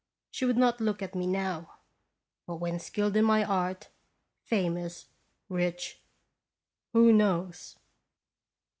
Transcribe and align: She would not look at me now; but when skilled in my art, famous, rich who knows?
She 0.31 0.45
would 0.45 0.57
not 0.57 0.81
look 0.81 1.03
at 1.03 1.13
me 1.13 1.27
now; 1.27 1.73
but 2.47 2.55
when 2.55 2.79
skilled 2.79 3.15
in 3.15 3.23
my 3.23 3.43
art, 3.43 3.89
famous, 4.41 5.05
rich 5.47 5.99
who 6.91 7.13
knows? 7.13 7.77